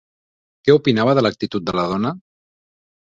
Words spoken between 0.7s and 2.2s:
opinava de l'actitud de la dona?